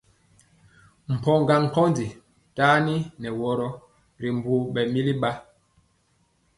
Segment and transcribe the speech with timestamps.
[1.13, 2.07] Mpɔga nkondi
[2.55, 3.69] taniŋeworo
[4.21, 5.31] ri mbu ɓɛmili ba.